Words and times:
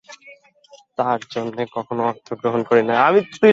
তার 0.97 1.19
জন্যে 1.31 1.63
কখনো 1.75 2.01
অর্থ 2.03 2.27
গ্রহণ 2.41 2.61
করি 2.63 2.83
না। 2.83 2.93